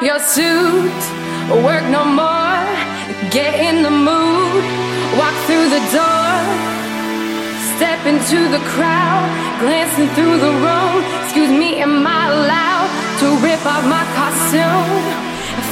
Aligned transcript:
suit, 0.00 1.02
work 1.64 1.84
no 1.90 2.04
more, 2.04 2.64
get 3.30 3.54
in 3.54 3.82
the 3.82 3.90
mood, 3.90 4.64
walk 5.18 5.34
through 5.46 5.68
the 5.68 5.82
door, 5.92 6.32
step 7.76 8.00
into 8.06 8.48
the 8.48 8.62
crowd, 8.72 9.28
glancing 9.60 10.08
through 10.14 10.38
the 10.38 10.52
room. 10.64 11.04
Excuse 11.24 11.50
me, 11.50 11.76
am 11.80 12.06
I 12.06 12.28
allowed 12.32 12.90
to 13.20 13.26
rip 13.44 13.64
off 13.66 13.84
my 13.84 14.04
costume? 14.16 15.02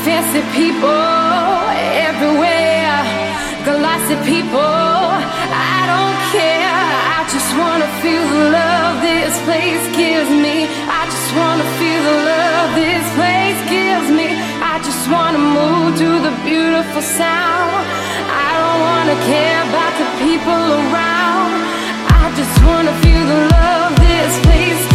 Fancy 0.04 0.42
people 0.54 0.90
everywhere, 2.08 3.00
glossy 3.64 4.16
people. 4.28 4.60
I 4.60 5.78
don't 5.90 6.32
care. 6.32 6.69
I 7.30 7.32
just 7.32 7.56
wanna 7.56 7.86
feel 8.02 8.26
the 8.26 8.50
love 8.50 9.02
this 9.02 9.38
place 9.46 9.86
gives 9.94 10.28
me. 10.30 10.66
I 10.66 11.06
just 11.06 11.30
wanna 11.38 11.62
feel 11.78 12.02
the 12.02 12.18
love 12.26 12.74
this 12.74 13.06
place 13.14 13.60
gives 13.70 14.10
me. 14.10 14.34
I 14.58 14.82
just 14.82 15.06
wanna 15.08 15.38
move 15.38 15.94
to 16.02 16.10
the 16.26 16.34
beautiful 16.42 17.00
sound. 17.00 17.86
I 18.34 18.50
don't 18.58 18.80
wanna 18.82 19.16
care 19.30 19.62
about 19.62 19.94
the 20.02 20.08
people 20.26 20.62
around. 20.82 21.54
I 22.18 22.34
just 22.34 22.56
wanna 22.66 22.94
feel 22.98 23.22
the 23.22 23.40
love 23.54 23.94
this 24.02 24.34
place 24.42 24.89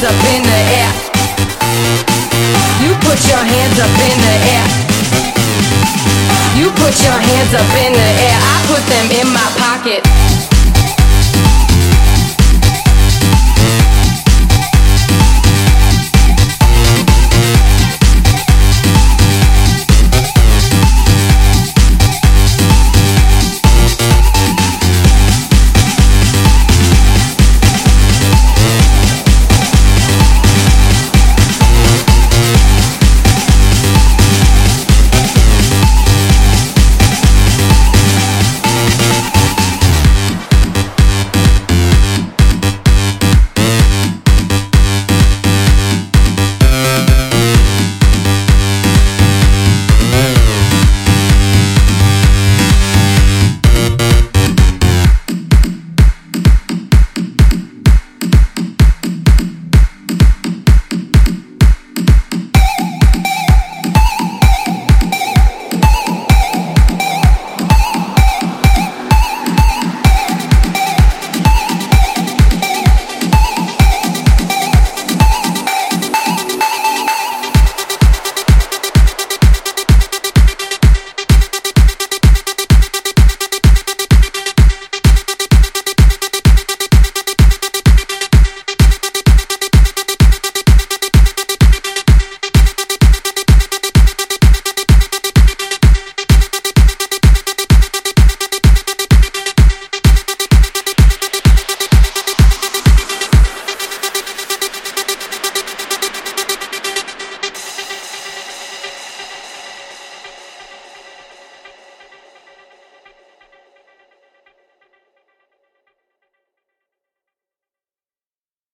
hands 0.00 0.16
up 0.16 0.24
in 0.32 0.42
the 0.42 0.60
air. 0.80 0.92
You 2.80 2.94
put 3.04 3.20
your 3.28 3.44
hands 3.44 3.78
up 3.78 3.92
in 4.00 4.16
the 4.24 4.36
air. 4.48 4.64
You 6.56 6.70
put 6.70 6.96
your 7.02 7.20
hands 7.20 7.52
up 7.52 7.68
in 7.84 7.92
the 7.92 8.10
air. 8.24 8.38
I 8.40 8.56
put 8.66 8.82
them 8.88 9.10
in 9.20 9.28
my 9.32 9.48
pocket. 9.58 10.19